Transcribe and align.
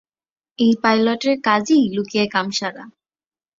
এই 0.59 0.73
পাইলটের 0.83 1.35
কাজই 1.43 1.81
লুকিয়ে 1.95 2.25
কাম 2.27 2.47
সারা। 2.51 2.83